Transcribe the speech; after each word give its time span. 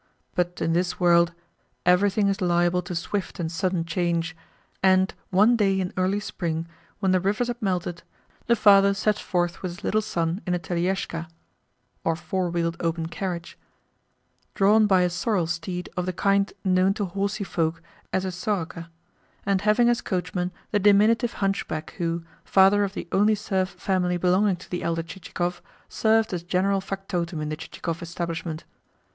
But 0.33 0.59
in 0.63 0.73
this 0.73 0.99
world 0.99 1.31
everything 1.85 2.27
is 2.27 2.41
liable 2.41 2.81
to 2.81 2.95
swift 2.95 3.39
and 3.39 3.51
sudden 3.51 3.85
change; 3.85 4.35
and, 4.81 5.13
one 5.29 5.55
day 5.55 5.79
in 5.79 5.93
early 5.95 6.19
spring, 6.19 6.67
when 6.97 7.11
the 7.11 7.19
rivers 7.19 7.49
had 7.49 7.61
melted, 7.61 8.01
the 8.47 8.55
father 8.55 8.95
set 8.95 9.19
forth 9.19 9.61
with 9.61 9.73
his 9.73 9.83
little 9.83 10.01
son 10.01 10.41
in 10.47 10.55
a 10.55 10.59
teliezshka 10.59 11.27
drawn 14.55 14.87
by 14.87 15.01
a 15.01 15.09
sorrel 15.11 15.45
steed 15.45 15.87
of 15.95 16.07
the 16.07 16.13
kind 16.13 16.51
known 16.65 16.95
to 16.95 17.05
horsy 17.05 17.43
folk 17.43 17.83
as 18.11 18.25
a 18.25 18.31
soroka, 18.31 18.89
and 19.45 19.61
having 19.61 19.87
as 19.87 20.01
coachman 20.01 20.51
the 20.71 20.79
diminutive 20.79 21.33
hunchback 21.33 21.91
who, 21.99 22.23
father 22.43 22.83
of 22.83 22.93
the 22.95 23.07
only 23.11 23.35
serf 23.35 23.69
family 23.69 24.17
belonging 24.17 24.55
to 24.55 24.67
the 24.71 24.81
elder 24.81 25.03
Chichikov, 25.03 25.61
served 25.87 26.33
as 26.33 26.41
general 26.41 26.81
factotum 26.81 27.39
in 27.39 27.49
the 27.49 27.55
Chichikov 27.55 28.01
establishment. 28.01 28.63